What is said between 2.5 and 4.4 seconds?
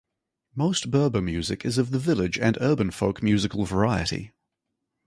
urban-folk musical variety.